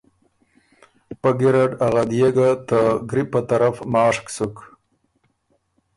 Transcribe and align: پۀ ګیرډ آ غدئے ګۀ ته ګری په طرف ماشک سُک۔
پۀ 1.21 1.29
ګیرډ 1.39 1.71
آ 1.85 1.87
غدئے 1.93 2.29
ګۀ 2.35 2.49
ته 2.67 2.79
ګری 3.09 3.23
په 3.31 3.39
طرف 3.49 3.75
ماشک 3.93 4.25
سُک۔ 4.35 4.55